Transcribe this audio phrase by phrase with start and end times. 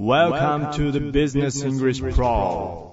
[0.00, 2.87] Welcome, to the, Business English, Pro.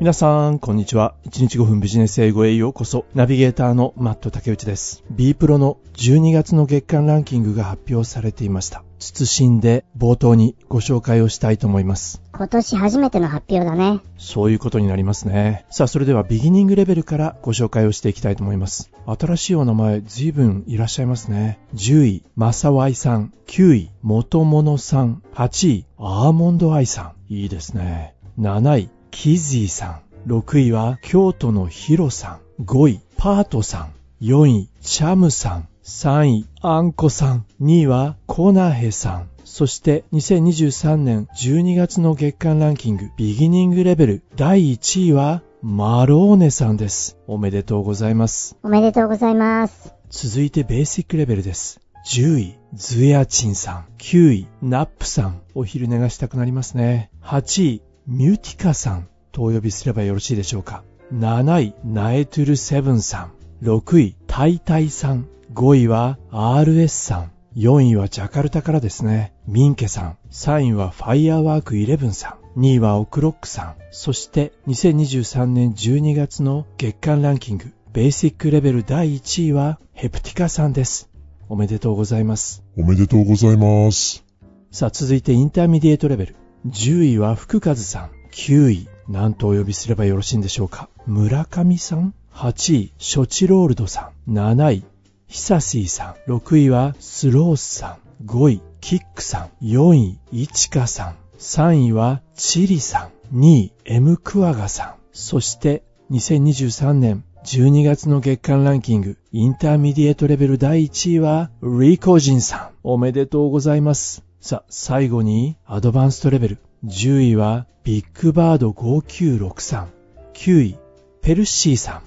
[0.00, 1.16] 皆さん、こんにちは。
[1.24, 3.04] 1日5分ビジネス英語へようこそ。
[3.16, 5.02] ナビゲーターのマット竹内です。
[5.10, 8.84] B プロの12月の月間ランキングが発表されていました。
[9.00, 12.22] 謹んで冒頭にご紹介をしたいと思います。
[12.32, 13.98] 今年初めての発表だね。
[14.18, 15.66] そういうことになりますね。
[15.68, 18.92] さあ、それではビギニングレベルからご紹介をしていきたいと思います。
[19.04, 21.58] 新しいお名前、随分いらっしゃいますね。
[21.74, 23.32] 10位、マサワイさん。
[23.48, 25.24] 9位、元モさん。
[25.34, 27.34] 8位、アーモンドアイさん。
[27.34, 28.14] いいですね。
[28.38, 30.28] 7位、キズィさん。
[30.28, 32.64] 6位は京都のヒロさん。
[32.64, 33.92] 5位、パートさん。
[34.24, 35.68] 4位、チャムさん。
[35.84, 37.46] 3位、アンコさん。
[37.62, 39.28] 2位は、コナヘさん。
[39.44, 47.16] そして、2023年12月の月間ランキング、 Beginning レベル第1位は、マローネさんです。
[47.26, 48.56] おめでとうございます。
[48.62, 49.94] おめでとうございます。
[50.10, 51.80] 続いてベーシックレベルです。
[52.06, 53.84] 10位、ズヤチンさん。
[53.98, 55.40] 9位、ナップさん。
[55.54, 57.10] お昼寝がしたくなりますね。
[57.22, 59.06] 8位、ミュティカさん。
[59.32, 60.82] とお呼びすればよろしいでしょうか。
[61.12, 63.32] 7位、ナエトゥルセブンさん。
[63.62, 65.26] 6位、タイタイさん。
[65.52, 67.32] 5位は RS さん。
[67.54, 69.34] 4位はジャカルタからですね。
[69.46, 70.16] ミンケさん。
[70.30, 72.60] 3位はファイアーワーク11さん。
[72.60, 73.74] 2位はオクロックさん。
[73.90, 81.10] そして2023年12月の月間ランキング、ベーシックレベル第1位はヘプティカさんです。
[81.50, 82.64] おめでとうございます。
[82.78, 84.24] おめでとうございます。
[84.70, 86.36] さあ続いて Intermediate レベル。
[86.66, 88.10] 10位は福和さん。
[88.32, 90.88] 9位、何とお呼びすればよろしいんでしょうか。
[91.06, 94.32] 村上さん ?8 位、ショチロールドさん。
[94.32, 94.84] 7位、
[95.26, 96.30] ヒサシーさん。
[96.30, 98.26] 6位はスロースさん。
[98.26, 99.64] 5位、キックさん。
[99.64, 101.14] 4位、イチカさん。
[101.38, 103.38] 3位はチリさん。
[103.38, 104.94] 2位、エムクワガさん。
[105.12, 112.70] そして、2023年12月の月間ランキング、 Intermediate レベル第1位は、リコジンさん。
[112.82, 114.27] おめでとうございます。
[114.40, 116.58] さあ、最後に、 Advanced レベル。
[116.84, 119.86] 10位は、ビッグバード5963。
[120.32, 120.78] 9位、
[121.22, 122.02] ペルシーさん。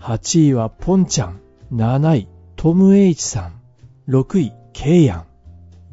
[0.00, 1.40] 8位は、ポンちゃん。
[1.74, 3.60] 7位、トム・エイチさん。
[4.08, 5.24] 6位、ケイヤン。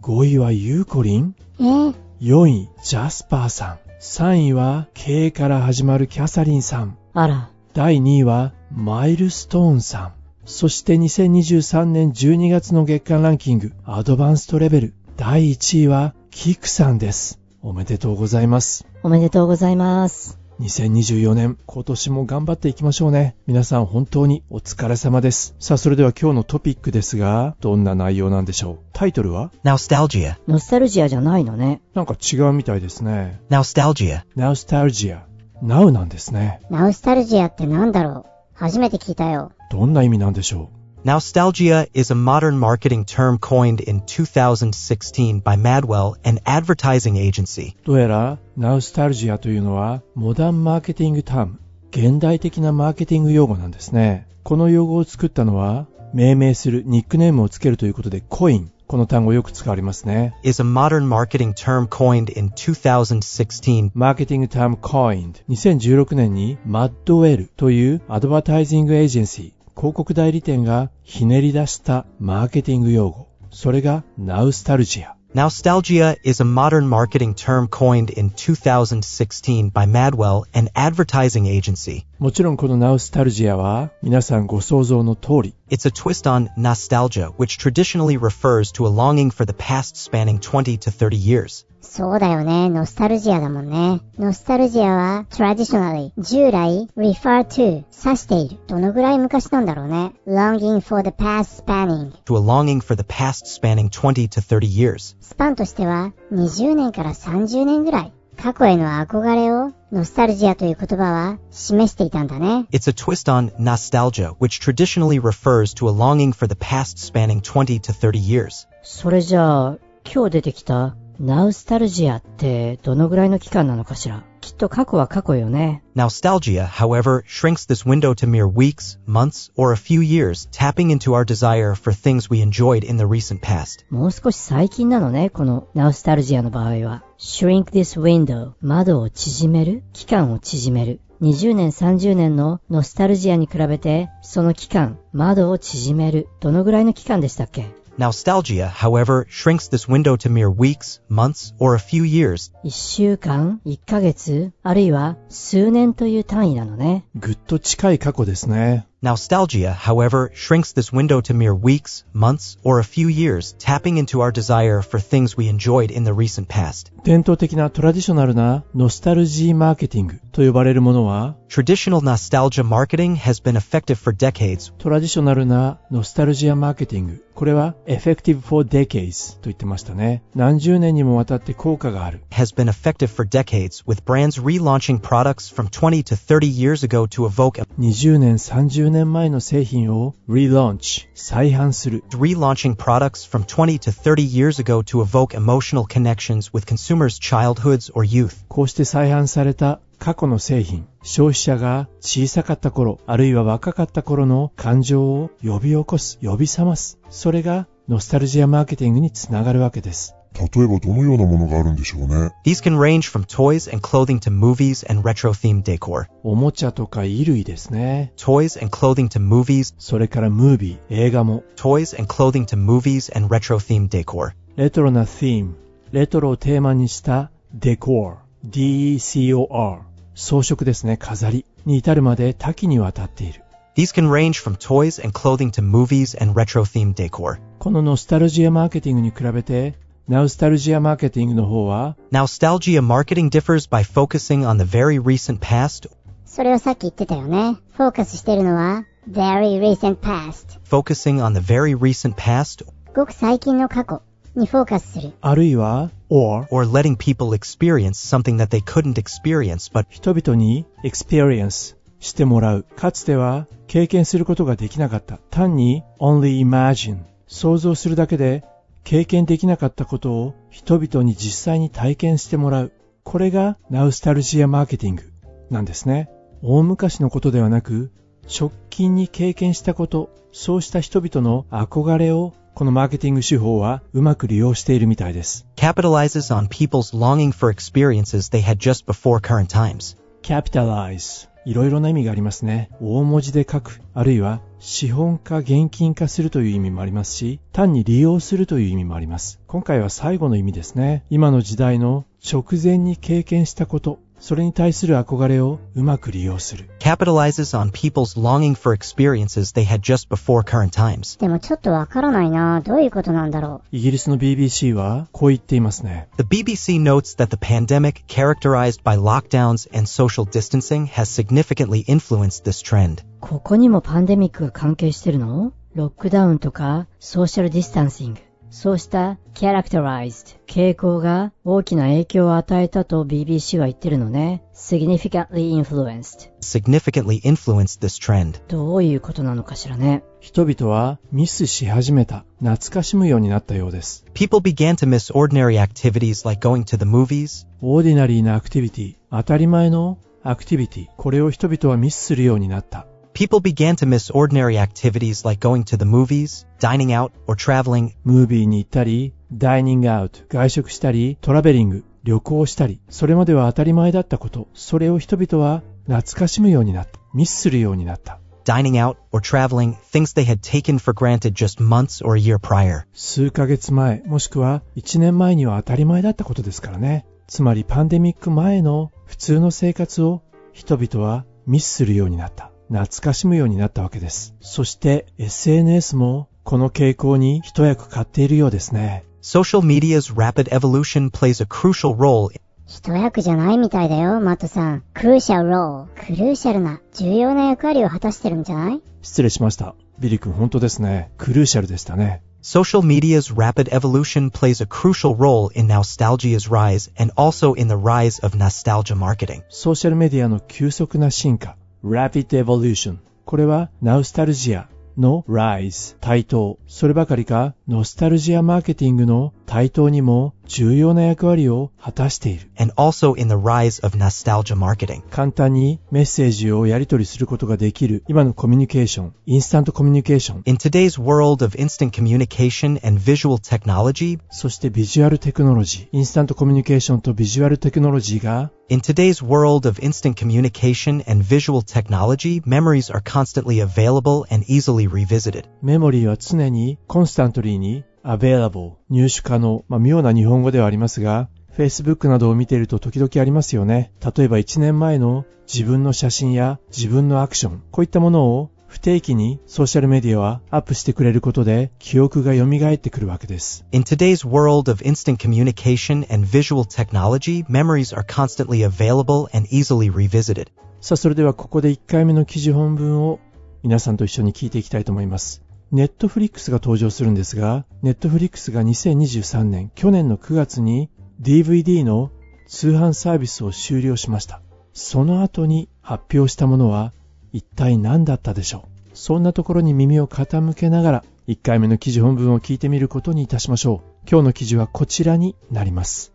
[0.01, 1.35] 5位は、ユーコリン。
[1.59, 3.79] えー、4位、ジャスパーさん。
[3.99, 6.97] 3位は、K から始まるキャサリンさん。
[7.13, 7.49] あら。
[7.73, 10.13] 第2位は、マイルストーンさん。
[10.45, 14.93] そして2023年12月の月間ランキング、アドバンストレベル。
[15.17, 17.39] 第1位は、キクさんです。
[17.61, 18.85] おめでとうございます。
[19.03, 20.39] おめでとうございます。
[20.59, 23.35] 2024年、今年も頑張っていきましょうね。
[23.47, 25.55] 皆さん本当にお疲れ様です。
[25.59, 28.77] さあ、それでは今日のトピックですが、どんな内容なんでしょう？
[28.93, 30.37] タイトルは？Nostalgia.
[30.47, 31.81] ノスタルジアじゃないのね。
[31.93, 33.39] なんか違うみたいですね。
[33.49, 34.23] Nostalgia.
[34.35, 35.21] Nostalgia。
[35.63, 36.59] Now なんですね。
[36.69, 38.29] ナウスタルジアってなんだろう？
[38.55, 39.51] 初めて聞いたよ。
[39.71, 40.69] どんな意味なんでしょ
[41.05, 47.75] Nostalgia is a modern marketing term coined in 2016 by Madwell, an advertising agency.
[47.83, 51.59] うどうやら、ナウスタルジアというのは、モダンマーケティングターム、
[51.91, 54.27] 現代的なマーケティング用語なんですね。
[54.43, 58.71] この用語を作ったのは、命名するニックネームをつけるということで、コイン。
[58.87, 60.35] この単語よく使われますね。
[60.43, 65.43] is a modern marketing term coined in 2016マーケティングターム coined。
[65.49, 73.27] 2016年に、マッドウェルというアドバタイジングエージェンシー、広告代理店がひねり出したマーケティング用語。
[73.51, 75.15] それが、ナウスタルジア。
[75.35, 82.05] Nostalgia is a modern marketing term coined in 2016 by Madwell, an advertising agency.
[82.19, 90.39] もちろんこのナウスタルジアは、皆さんご想像の通り、It's a twist on nostalgia, which traditionally refers to a longing for the past spanning
[90.39, 91.65] 20 to 30 years.
[91.95, 92.71] そうだよね。
[92.71, 94.01] ノスタルジアだもんね。
[94.17, 98.57] ノスタルジアは traditionally 従来 refer to 指している。
[98.65, 100.11] どのぐらい昔なんだろうね。
[100.25, 105.15] longing for the past spanning To a longing for the past spanning 20 to 30 years.
[105.21, 108.13] スパンとしては20年から30年ぐらい。
[108.41, 112.65] 過去への憧れをノスタルジアという言葉は示していたんだね。
[112.71, 117.79] It's a twist on nostalgia, which traditionally refers to a longing for the past spanning 20
[117.81, 118.67] to 30 years.
[118.81, 119.77] それじゃあ、
[120.11, 125.83] 今日出てきたナウスタルジアってどのぐらいの期間なのかしらきっと過去は過去よね。
[125.95, 131.23] Nostalgia, however, shrinks this window to mere weeks, months, or a few years, tapping into our
[131.23, 133.85] desire for things we enjoyed in the recent past.
[133.89, 137.03] もう少し最近なのね、このナウスタルジアの場合は。
[137.17, 140.99] shrink this window 窓を縮める期間を縮める。
[141.21, 146.27] 20年30年のノスタルジアに比べて、その期間、窓を縮める。
[146.41, 157.04] どのぐらいの期間でしたっけ Nostalgia, however, shrinks this window to mere weeks, months, or a few years, 一週間一ヶ月あるいは数年という単位なのね。
[157.16, 158.86] ぐっと近い過去ですね。
[159.02, 164.22] Nostalgia, however, shrinks this window to mere weeks, months, or a few years, tapping into
[164.22, 166.90] our desire for things we enjoyed in the recent past.
[167.04, 177.24] 伝統的なトラディショナルなノスタルジーマーケティングと呼ばれるものは、 Traditional nostalgia marketing has been effective for decades トラディショナルなノスタルジアマーケティング。
[177.34, 180.24] これは effective for decades と言ってましたね。
[180.34, 182.20] 何十年にもわたって効果がある。
[182.30, 187.06] has been effective for decades, with brands relaunching products from 20 to 30 years ago
[187.06, 192.03] to evoke 20年、30年 前の製品を relaunch、再販する。
[192.11, 198.07] relaunching products from 20 to 30 years ago to evoke emotional connections with consumers' childhoods or
[198.07, 198.45] youth.
[198.47, 206.99] こうして再販された過去の製品、消費者が小さかった頃、あるいは若かった頃の感情を呼び起こす、呼び覚ます。
[207.09, 210.15] それがノスタルジアマーケティングにつながるわけです。
[210.33, 212.31] 例えばどのようなものがあるんでしょうね。
[212.43, 216.07] These can range from toys and clothing to movies and retro-themed decor.
[216.23, 218.13] おもちゃとか衣類ですね。
[218.17, 221.43] Toys and clothing to movies, それからムービー、映画も。
[221.55, 224.31] toys and clothing to movies and retro-themed decor.
[224.55, 225.53] レトロな theme、
[225.91, 229.81] レトロをテーマにしたデコー、D-E-C-O-R、
[230.15, 233.43] 装飾ですね、飾りに至るまで多岐にわたっている。
[233.75, 237.39] These can range from toys and clothing to movies and retro-themed decor.
[237.57, 239.75] このノスタルジアマーケティングに比べて、
[240.09, 245.89] ナウスタルジアマーケティングの方は、Nostalgia marketing differs by focusing on the very recent past,
[246.25, 247.57] それをさっき言ってたよね。
[247.71, 250.59] フォーカスしてるのは very recent past。
[250.65, 254.01] focusing on the very recent past, ごく最近の過去
[254.35, 255.13] にフォーカスする。
[255.21, 262.65] あるいは、or、or letting people experience something that they couldn't experience but 人々に experience してもらう。
[262.75, 265.19] かつては経験することができなかった。
[265.29, 268.43] 単に only imagine 想像するだけで
[268.83, 272.71] 経験できなかったことを人々に実際に体験してもらう。
[273.03, 275.03] これがナウスタルジアマーケティング
[275.49, 276.09] なんですね。
[276.41, 277.91] 大昔のことではなく
[278.27, 285.47] 直近に経験したこと、そうした人々の憧れをこのマーケティング手法はうまく利用しているみたいです。
[285.55, 289.97] capitalizes on people's longing for experiences they had just before current times.
[290.21, 292.69] capitalize いろいろな意味がありますね。
[292.79, 299.41] 大文字で書く、あるいは資本化、現金化するという意味もありますし、単に利用するという意味もあります。
[299.47, 301.03] 今回は最後の意味ですね。
[301.09, 306.68] 今の時代の直前に経験したこと、それに対する憧れをうまく利用する。
[306.80, 311.18] Capitalizes on people's longing for experiences they had just before current times.
[311.20, 316.08] でもちょっとわからないなどういうことなんだろイギリスの BBC はこう言っていますね。
[316.16, 322.44] The BBC notes that the pandemic, characterized by lockdowns and social distancing, has significantly influenced
[322.44, 323.04] this trend.
[323.20, 328.20] ここにもパンデミックが関係してるのロックダウンとかソーシャルディスタンシング。
[328.53, 334.43] そうした characterized 傾向が大きな影響を与えたと BBC は言ってるのね。
[334.53, 336.29] significantly influenced。
[336.39, 338.39] Significantly influenced this trend.
[338.47, 340.03] どういうことなのかしらね。
[340.19, 344.05] 人々は miss し始めた、懐かしむようになったようです。
[344.13, 352.85] People began to miss ordinary activities like going to the movies, ordinary な activity、当たり前の activity、これを人々は missするようになった。
[353.13, 358.45] People began to miss ordinary activities like going to the movies, dining out, or traveling, movie
[358.45, 366.99] に行ったり、 dining out、外食したり、 traveling、旅行したり、それまでは当たり前だったこと、それを人々は懐かしむようになった。
[367.13, 368.19] ミスするようになった。
[368.45, 372.85] dining out, or traveling, things they had taken for granted just months or a year prior.
[372.93, 377.05] 数ヶ月前、もしくは1年前には当たり前だったことですからね。
[377.27, 382.52] つまりパンデミック前の普通の生活を人々はミスするようになった。
[382.69, 384.35] 懐かしむようになったわけです。
[384.41, 389.03] そして SNS もこの傾向に一役買っているようですね。
[389.21, 392.29] Social media's rapid evolution plays a crucial role
[392.65, 394.83] 一役じゃないみたいだよ、マットさん。
[394.93, 396.05] クルーシャルロー。
[396.05, 399.75] クルーシャルな、重要な役割を果たしてるんじゃない失礼しました。
[399.99, 401.11] ビリ君本当ですね。
[401.17, 402.23] クルーシャルでしたね。
[402.41, 408.25] Social media's rapid evolution plays a crucial role in nostalgia's rise and also in the rise
[408.25, 409.43] of nostalgia marketing.
[409.49, 412.99] ソーシャルメディアの急速な進化、Rapid Evolution。
[413.25, 416.57] これは、ナウスタルジアの Rise、対等。
[416.65, 422.50] そればかりか、ノスタルジアマーケティングの対等にも重要な役割を果たしている。
[422.56, 425.02] and also in the rise of nostalgia marketing.
[425.10, 439.78] 簡単にメッセージをやり取りすることができる今のコミュニケーション、インスタントコミュニケーション、 In today's world of instant communication and visual technology, そしてビジュアルテクノロジー、インスタントコミュニケーションとビジュアルテクノロジーが in today's world of
[439.80, 445.44] instant communication and visual technology, memories are constantly available and easily revisited.
[445.62, 453.91] メモリーは常にコンスタントリーに available 入手可能、まあ、妙な日本語ではありますが Facebook などを見ていると時々ありますよね。
[454.03, 463.65] 例えば1年前の自分の写真や自分のアクション、こういったものを不定期にソーシャルメディアはアップしてくれることで記憶が蘇ってくるわけです。
[463.71, 470.47] In today's world of instant communication and visual technology, memories are constantly available and easily revisited.
[470.81, 473.19] さあ、それではここで1回目の記事本文を
[473.61, 475.42] 皆さんと一緒に聞いていきたいと思います。
[475.73, 482.11] ネットフリックスが登場するんですが、ネットフリックスが2023年、去年の9月に DVD の
[482.47, 484.43] 通販サービスを終了しました。
[484.73, 486.93] その後に発表したものは
[487.31, 494.07] 一体何だったでしょうそんなところに耳を傾けながら1回目の記事本文を聞いてみることにいたしましょう。
[494.07, 496.13] 今日の記事はこちらになります。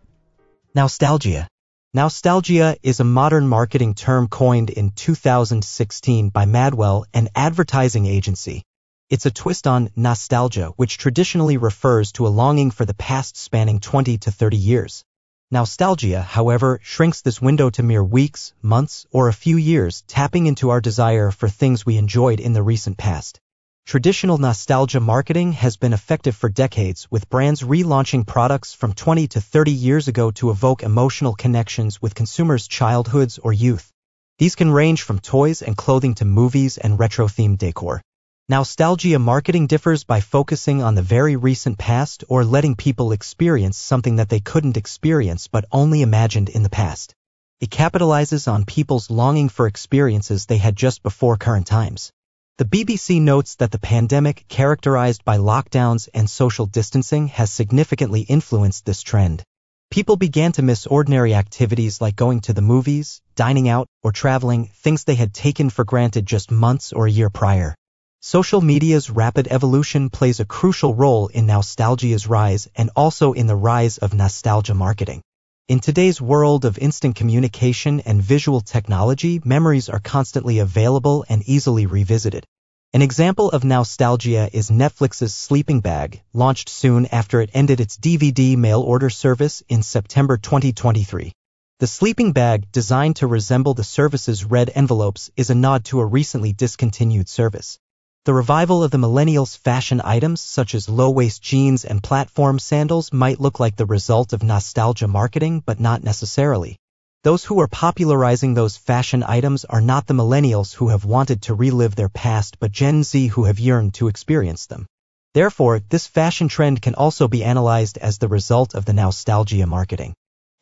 [0.73, 1.47] Nostalgia.
[1.93, 8.61] Nostalgia is a modern marketing term coined in 2016 by Madwell, an advertising agency.
[9.09, 13.79] It's a twist on nostalgia, which traditionally refers to a longing for the past spanning
[13.79, 15.03] 20 to 30 years.
[15.49, 20.69] Nostalgia, however, shrinks this window to mere weeks, months, or a few years, tapping into
[20.69, 23.39] our desire for things we enjoyed in the recent past.
[23.87, 29.41] Traditional nostalgia marketing has been effective for decades, with brands relaunching products from 20 to
[29.41, 33.91] 30 years ago to evoke emotional connections with consumers' childhoods or youth.
[34.37, 38.03] These can range from toys and clothing to movies and retro-themed decor.
[38.51, 44.15] Nostalgia marketing differs by focusing on the very recent past or letting people experience something
[44.15, 47.13] that they couldn't experience but only imagined in the past.
[47.61, 52.11] It capitalizes on people's longing for experiences they had just before current times.
[52.57, 58.83] The BBC notes that the pandemic, characterized by lockdowns and social distancing, has significantly influenced
[58.83, 59.43] this trend.
[59.91, 64.71] People began to miss ordinary activities like going to the movies, dining out, or traveling,
[64.73, 67.75] things they had taken for granted just months or a year prior.
[68.21, 73.55] Social media's rapid evolution plays a crucial role in nostalgia's rise and also in the
[73.55, 75.21] rise of nostalgia marketing.
[75.69, 81.85] In today's world of instant communication and visual technology, memories are constantly available and easily
[81.85, 82.45] revisited.
[82.93, 88.57] An example of nostalgia is Netflix's Sleeping Bag, launched soon after it ended its DVD
[88.57, 91.31] mail order service in September 2023.
[91.79, 96.05] The sleeping bag, designed to resemble the service's red envelopes, is a nod to a
[96.05, 97.79] recently discontinued service.
[98.25, 103.39] The revival of the millennials' fashion items such as low-waist jeans and platform sandals might
[103.39, 106.77] look like the result of nostalgia marketing, but not necessarily.
[107.23, 111.53] Those who are popularizing those fashion items are not the millennials who have wanted to
[111.53, 114.85] relive their past, but Gen Z who have yearned to experience them.
[115.33, 120.13] Therefore, this fashion trend can also be analyzed as the result of the nostalgia marketing.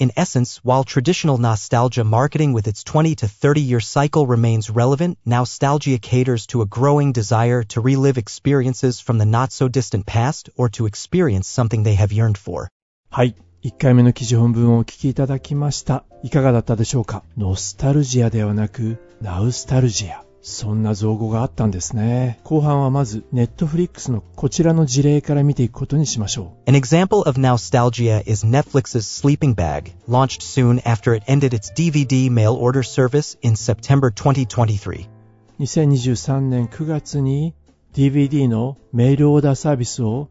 [0.03, 5.17] In essence, while traditional nostalgia marketing with its 20 to 30 year cycle remains relevant,
[5.25, 10.51] nostalgia caters to a growing desire to relive experiences from the not so distant past
[10.57, 12.69] or to experience something they have yearned for.
[13.11, 13.37] はい。
[13.63, 16.03] 1回目の記事本文をお聞きいただきました。
[16.25, 20.25] いかがだったでしょうかノスタルジアではなく、ナウスタルジア。
[20.42, 22.40] そんな造語があったんですね。
[22.44, 32.30] 後半はまず、ネットフリックスのこちらの事例から見ていくことにしましょ An example of nostalgia is Netflix's Sleeping Bag, launched soon after it ended its DVD
[32.32, 35.06] mail order service in September 2023.
[35.06, 35.64] う。
[35.64, 37.54] 2023年9月に
[37.94, 40.30] DVD のメールオーダーサービスを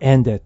[0.00, 0.40] ended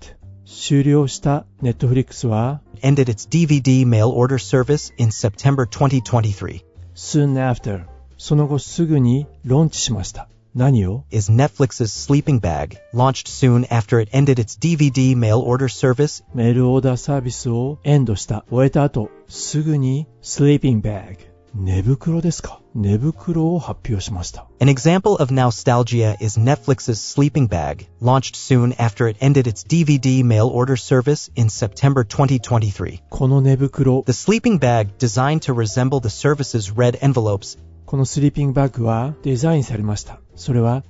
[0.47, 6.65] 終了したネットフリックスは Ended its DVD mail order service in September 2023.
[6.95, 7.87] soon after
[8.20, 10.28] その後すぐにローンチしました。
[10.56, 20.08] 何を is Netflix's Sleeping Bag, launched soon after it ended its DVD mail order service メールオーダーサービスをエンドした、終えた後、すぐに
[20.22, 21.18] sleeping bag
[21.58, 24.46] 寝袋ですか寝袋を発表しました。
[24.60, 30.22] An example of nostalgia is Netflix's Sleeping Bag, launched soon after it ended its DVD
[30.22, 33.02] mail order service in September 2023.
[33.10, 37.58] この寝袋、 The sleeping bag, designed to resemble the service's red envelopes,
[37.91, 40.21] このスリーピングバッグはデザインされました。
[40.37, 40.85] それは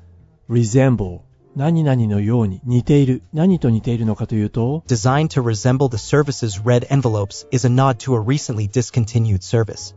[0.50, 1.20] resemble
[1.56, 3.22] 何々のように似ている。
[3.32, 9.96] 何と似ているのかというと、designed to resemble the service's red envelopes, is a nod to a recently discontinued service.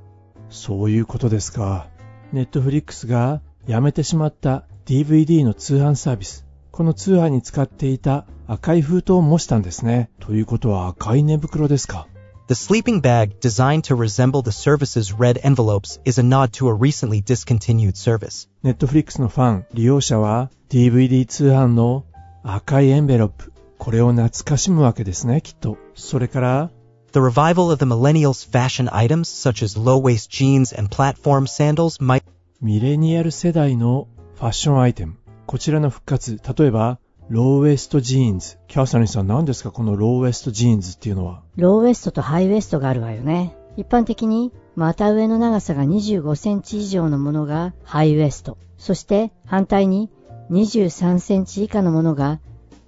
[0.49, 1.89] そういうことですか。
[2.31, 6.45] ネットフリックスがやめてしまった DVD の通販サービス。
[6.71, 10.09] この通販に使っていた赤い封筒を模したんですね。
[10.21, 12.07] ということは赤い寝袋ですか。
[12.48, 17.22] The sleeping bag, designed to resemble the service's red envelopes, is a nod to a recently
[17.22, 18.48] discontinued service.
[18.62, 22.06] ネットフリックスのファン、利用者は DVD 通販の
[22.42, 23.52] 赤いエンベロップ。
[23.76, 25.76] これを懐かしむわけですね、きっと。
[25.94, 26.70] それから、
[27.12, 32.22] The revival of the millennials' fashion items, such as low-waist jeans and platform sandals, might
[32.60, 35.16] ミレニアル世代のファッションアイテム。
[35.46, 36.40] こちらの復活。
[36.58, 36.98] 例えば、
[37.29, 38.57] ローウエストジーンズ。
[38.67, 39.71] キャーサリンさん何ですか？
[39.71, 41.41] このローウエストジーンズっていうのは。
[41.55, 43.55] ローウエストとハイウエストがあるわよね。
[43.77, 48.57] 一般的に股上の長さが25センチ以上のものがハイウエスト。
[48.77, 50.09] そして反対に
[50.51, 52.39] 23センチ以下のものが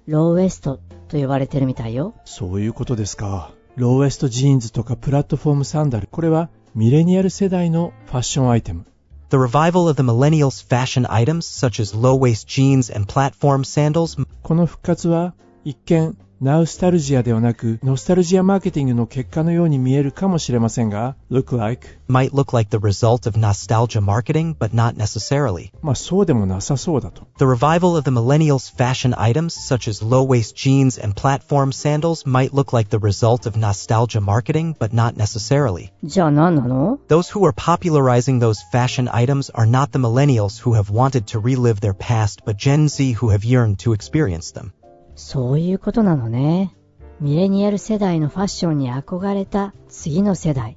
[0.06, 2.14] ローウエストと呼ばれてるみたいよ。
[2.26, 3.52] そういうことですか。
[3.76, 6.08] ローウエストジーンズとかプラットフォームサンダル。
[6.10, 8.84] これはミレニアル世代のファッションアイテム。
[9.29, 21.15] The revival of the millennials' fashion items, such as low-waist jeans and platform sandals, この復活は一見 ナウスタルジアではなくノスタルジアマーケティングの結果のように見えるかもしれませんが
[21.29, 25.71] look like might look like the result of nostalgia marketing, but not necessarily.
[25.83, 32.25] まあそうでもなさそうだと The revival of the millennials' fashion items, such as low-waist jeans and platform sandals,
[32.25, 35.91] might look like the result of nostalgia marketing, but not necessarily.
[36.03, 41.27] じゃあ何なの Those who are popularizing those fashion items are not the millennials who have wanted
[41.27, 44.73] to relive their past, but Gen Z who have yearned to experience them.
[45.16, 46.72] そういうことなのね。
[47.20, 50.76] ミレニアル世代のファッションに憧れた次の世代。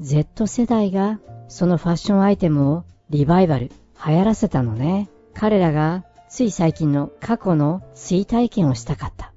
[0.00, 3.70] Z 世代がそのファッションアイテムをリバイバル、
[4.06, 5.08] 流行らせたのね。
[5.32, 9.32] 彼らがつい最近の過去の追体験をしたかった。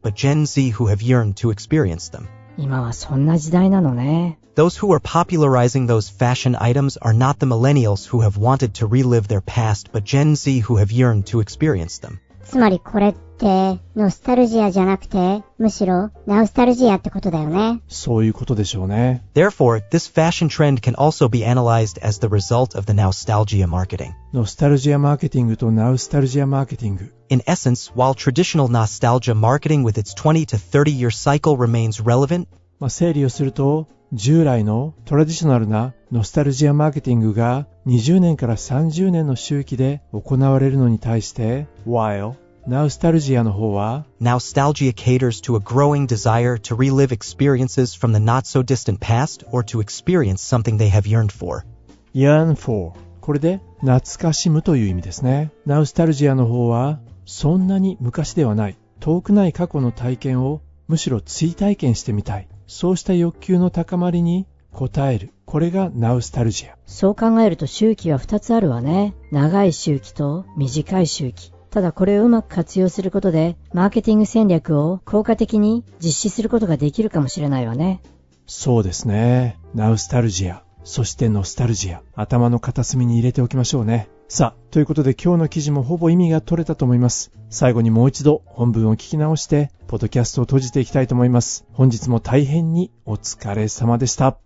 [2.61, 4.38] 今はそんな時代なのね。
[4.55, 8.87] Those who are popularizing those fashion items are not the millennials who have wanted to
[8.87, 12.19] relive their past, but Gen Z who have yearned to experience them.
[12.45, 17.82] つまりこれっ て、ノスタルジアじゃなくて、むしろ、ナウスタルジアってことだよね。
[17.88, 24.12] そういうことでしょうね Therefore, this fashion trend can also be analyzed as the result of the nostalgia marketing.
[24.34, 32.04] ノスタルジアマーケティングとナウスタルジアマーケティング In essence, while traditional nostalgia marketing with its 20 to 30 year cycle remains
[32.04, 32.48] relevant,
[32.80, 42.36] まあ、整理をすると従来のトラディショナルなノスタルジアマーケティングが20年から30年の周期で行われるのに対して while
[42.72, 49.01] ナウスタルジアの方は nostalgia caters to a growing desire to relive experiences from the not so distant
[49.01, 51.66] past or to experience something they have yearned for.
[52.13, 69.14] yearn for これで懐かしむという意味ですねナウスタルジアの方はそんなに昔ではない遠くない過去の体験をむしろ追体験してみたいそうした欲求の高まりに応えるこれがナウスタルジアそう考えると周期は2つあるわね。
[69.29, 71.51] 長い周期と短い周期。
[71.72, 78.01] ただこれをうまく活用することで、マーケティング戦略を効果的に実施することができるかもしれないわね。
[78.46, 79.57] そうですね。
[79.74, 84.10] ナウスタルジア、そしてノスタルジア、頭の片隅に入れておきましょうね。
[84.27, 87.31] さあ、ということで今日の記事もほぼ意味が取れたと思います。
[87.50, 91.66] 最後にもう一度本文を聞き直して、ポッドキャストを閉じていきたいと思います。
[91.72, 94.38] 本日も大変にお疲れ様でした。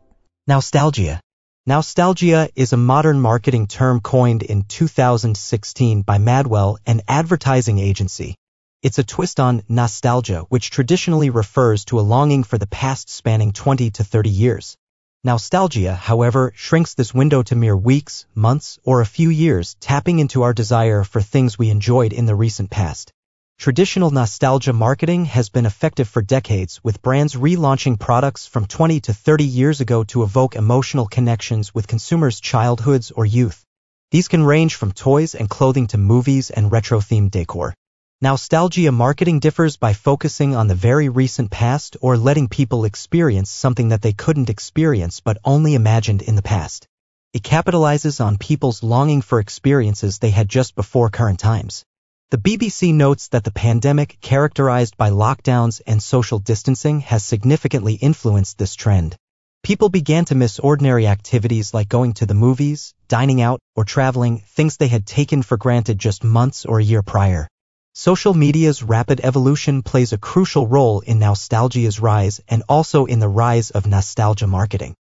[0.47, 1.24] Nostalgia.
[1.67, 8.36] Nostalgia is a modern marketing term coined in 2016 by Madwell, an advertising agency.
[8.84, 13.51] It's a twist on nostalgia, which traditionally refers to a longing for the past spanning
[13.51, 14.78] 20 to 30 years.
[15.23, 20.43] Nostalgia, however, shrinks this window to mere weeks, months, or a few years, tapping into
[20.43, 23.12] our desire for things we enjoyed in the recent past.
[23.57, 29.13] Traditional nostalgia marketing has been effective for decades, with brands relaunching products from 20 to
[29.13, 33.65] 30 years ago to evoke emotional connections with consumers' childhoods or youth.
[34.11, 37.73] These can range from toys and clothing to movies and retro-themed decor.
[38.21, 43.89] Nostalgia marketing differs by focusing on the very recent past or letting people experience something
[43.89, 46.87] that they couldn't experience but only imagined in the past.
[47.33, 51.83] It capitalizes on people's longing for experiences they had just before current times.
[52.31, 58.57] The BBC notes that the pandemic, characterized by lockdowns and social distancing, has significantly influenced
[58.57, 59.15] this trend.
[59.61, 64.39] People began to miss ordinary activities like going to the movies, dining out, or traveling,
[64.39, 67.47] things they had taken for granted just months or a year prior.
[67.93, 73.29] Social media's rapid evolution plays a crucial role in nostalgia's rise and also in the
[73.29, 74.95] rise of nostalgia marketing.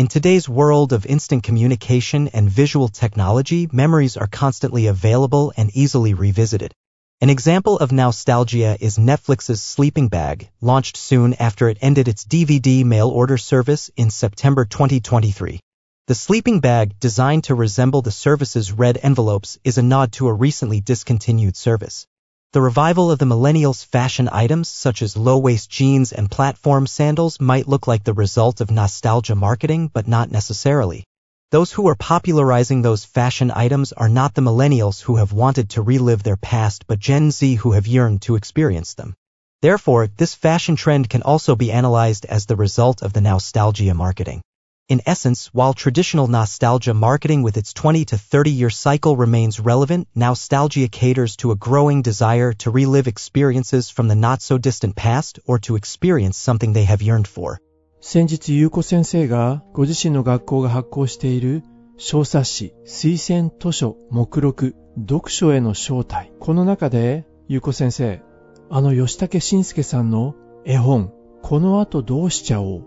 [0.00, 6.14] In today's world of instant communication and visual technology, memories are constantly available and easily
[6.14, 6.72] revisited.
[7.20, 12.82] An example of nostalgia is Netflix's Sleeping Bag, launched soon after it ended its DVD
[12.82, 15.60] mail order service in September 2023.
[16.06, 20.32] The sleeping bag, designed to resemble the service's red envelopes, is a nod to a
[20.32, 22.06] recently discontinued service.
[22.52, 27.68] The revival of the millennials' fashion items, such as low-waist jeans and platform sandals, might
[27.68, 31.04] look like the result of nostalgia marketing, but not necessarily.
[31.52, 35.82] Those who are popularizing those fashion items are not the millennials who have wanted to
[35.82, 39.14] relive their past, but Gen Z who have yearned to experience them.
[39.62, 44.42] Therefore, this fashion trend can also be analyzed as the result of the nostalgia marketing.
[44.90, 50.08] In essence, while traditional nostalgia marketing with its 20 to 30 year cycle remains relevant,
[50.16, 55.38] nostalgia caters to a growing desire to relive experiences from the not so distant past
[55.46, 57.60] or to experience something they have yearned for.
[58.00, 61.62] 先日、ゆうこ先生がご自身の学校が発行している
[61.96, 66.32] 小冊子、推薦図書、目録、読書への招待。
[66.40, 68.22] この中で、ゆうこ先生、
[68.68, 72.84] あの吉武慎介さんの絵本、この後どうしちゃおう。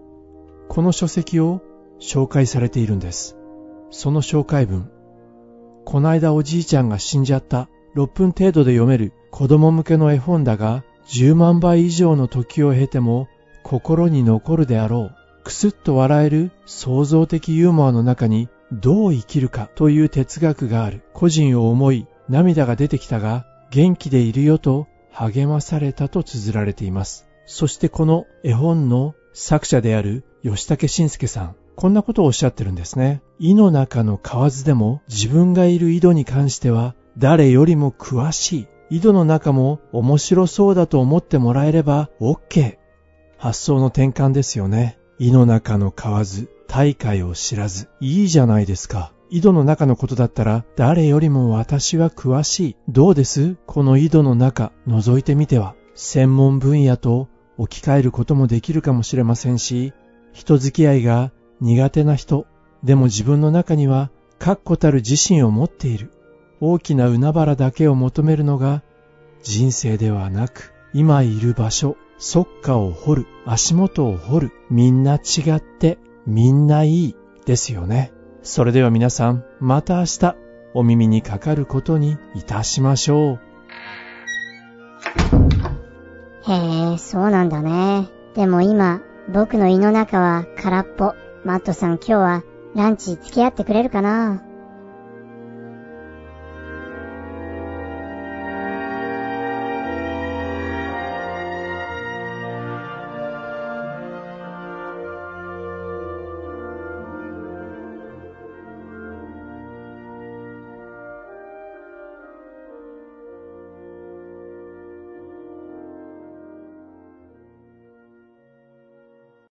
[0.68, 1.62] この書籍を
[2.04, 3.38] 紹介されているんです。
[3.90, 4.92] その紹介文。
[5.86, 13.28] こないだおじいちゃんが死んじゃった6分程度で読める子供向けの絵本だが、10万倍以上の時を経ても
[13.64, 15.16] 心に残るであろう。
[15.44, 19.70] くすっと笑える創造的ユーモアの中にどう生きるか？
[19.76, 21.04] という哲学がある。
[21.14, 27.28] 個人を思い涙が出てきたが元気でいるよと励まされたと綴られています。
[27.46, 31.56] そしてこの絵本の作者である吉武慎介さん。
[31.76, 33.22] こんなことをおっしゃってるんですね。
[33.40, 38.68] 井の中の蛙でも自分がいる井戸に関しては誰よりも詳しい。
[38.90, 42.78] 井戸の中も面白そうだと思ってもらえれば OK。
[43.38, 44.98] 発想の転換ですよね。
[45.20, 47.90] 井の中の蛙、大海を知らず。
[48.00, 49.12] いいじゃないですか。
[49.30, 52.76] 井戸の中のことだったら誰よりも私は詳しい。
[52.88, 53.56] どうです？
[53.66, 55.76] この井戸の中、覗いてみては。
[55.96, 59.94] 専門分野と置き換えることもできるかもしれませんし、
[60.34, 62.46] 人付き合いが苦手な人、
[62.84, 66.12] でも自分の中には確固たる自信を持っている。
[66.60, 68.84] 大きな海原だけを求めるのが
[69.44, 78.14] 人生ではなく、今いる場所、そっかを掘る、足元を掘る、みんな違って、みんないい、ですよね。
[78.42, 80.36] それでは皆さん、また明日、
[80.74, 83.40] お耳にかかることにいたしましょう。
[86.46, 88.08] へえ、そうなんだね。
[88.36, 89.02] でも今、
[89.34, 91.23] 僕の胃の中は空っぽ。
[91.44, 92.44] マットさん今日は
[92.76, 94.53] ランチ付き合ってくれるかな？